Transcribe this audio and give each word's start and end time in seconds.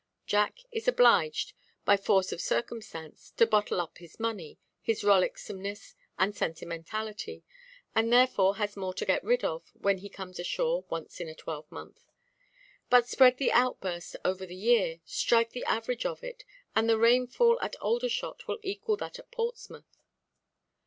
Jack 0.25 0.61
is 0.71 0.87
obliged, 0.87 1.53
by 1.85 1.95
force 1.95 2.31
of 2.31 2.41
circumstance, 2.41 3.29
to 3.37 3.45
bottle 3.45 3.79
up 3.79 3.99
his 3.99 4.19
money, 4.19 4.57
his 4.81 5.03
rollicksomeness 5.03 5.93
and 6.17 6.35
sentimentality, 6.35 7.43
and 7.93 8.11
therefore 8.11 8.55
has 8.55 8.75
more 8.75 8.95
to 8.95 9.05
get 9.05 9.23
rid 9.23 9.43
of, 9.43 9.69
when 9.75 9.99
he 9.99 10.09
comes 10.09 10.39
ashore 10.39 10.85
once 10.89 11.19
in 11.19 11.29
a 11.29 11.35
twelvemonth. 11.35 12.03
But 12.89 13.07
spread 13.07 13.37
the 13.37 13.51
outburst 13.51 14.15
over 14.25 14.47
the 14.47 14.55
year, 14.55 15.01
strike 15.05 15.51
the 15.51 15.65
average 15.65 16.07
of 16.07 16.23
it, 16.23 16.45
and 16.75 16.89
the 16.89 16.97
rainfall 16.97 17.59
at 17.61 17.75
Aldershot 17.75 18.47
will 18.47 18.57
equal 18.63 18.97
that 18.97 19.19
at 19.19 19.29
Portsmouth. 19.29 19.99